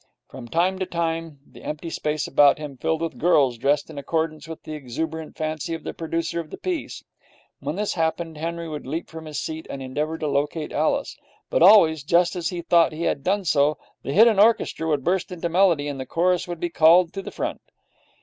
[0.27, 4.47] From time to time the empty space about him filled with girls dressed in accordance
[4.47, 7.03] with the exuberant fancy of the producer of the piece.
[7.59, 11.15] When this happened, Henry would leap from his seat and endeavour to locate Alice;
[11.51, 15.31] but always, just as he thought he had done so, the hidden orchestra would burst
[15.31, 17.61] into melody and the chorus would be called to the front.